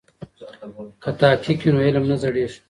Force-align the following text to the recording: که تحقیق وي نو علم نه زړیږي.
که 1.03 1.09
تحقیق 1.19 1.59
وي 1.63 1.71
نو 1.73 1.79
علم 1.87 2.03
نه 2.11 2.15
زړیږي. 2.23 2.57